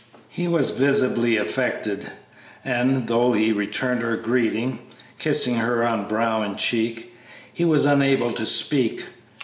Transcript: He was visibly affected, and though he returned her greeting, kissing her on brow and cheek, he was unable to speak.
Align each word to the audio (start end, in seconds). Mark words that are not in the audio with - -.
He 0.29 0.47
was 0.47 0.71
visibly 0.71 1.37
affected, 1.37 2.09
and 2.65 3.07
though 3.07 3.33
he 3.33 3.51
returned 3.51 4.01
her 4.01 4.17
greeting, 4.17 4.79
kissing 5.19 5.57
her 5.57 5.85
on 5.85 6.07
brow 6.07 6.41
and 6.41 6.57
cheek, 6.57 7.15
he 7.53 7.65
was 7.65 7.85
unable 7.85 8.31
to 8.33 8.45
speak. 8.47 9.03